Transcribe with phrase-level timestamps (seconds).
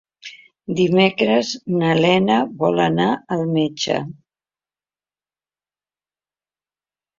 [0.77, 1.51] Dimecres
[1.81, 4.01] na Lena vol anar al metge.